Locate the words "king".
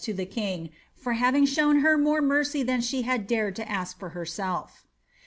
0.25-0.71